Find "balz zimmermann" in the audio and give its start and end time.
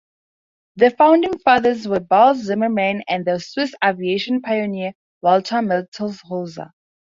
1.99-3.03